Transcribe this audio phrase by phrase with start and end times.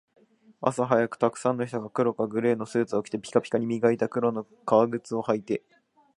[0.61, 4.33] 朝早く、沢山の人が黒かグレーのスーツを着て、ピカピカに磨いた黒い
[4.65, 5.61] 革靴を履いて